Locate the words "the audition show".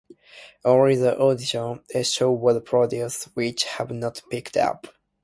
0.95-2.31